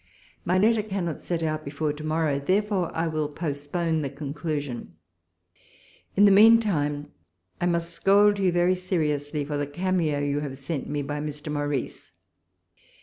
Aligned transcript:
My 0.45 0.57
letter 0.57 0.81
cannot 0.81 1.21
set 1.21 1.43
out 1.43 1.63
before 1.63 1.93
to 1.93 2.03
morrow; 2.03 2.39
therefore 2.39 2.89
I 2.97 3.05
will 3.05 3.29
postpone 3.29 4.01
the 4.01 4.09
conclusion. 4.09 4.95
In 6.15 6.25
the 6.25 6.31
meantime 6.31 7.11
I 7.61 7.67
must 7.67 7.91
scold 7.91 8.39
you 8.39 8.51
very 8.51 8.73
seriously 8.73 9.45
for 9.45 9.57
the 9.57 9.67
cameo 9.67 10.17
you 10.17 10.39
have 10.39 10.57
sent 10.57 10.89
me 10.89 11.03
by 11.03 11.19
Mr. 11.19 11.51
Morrice. 11.51 12.13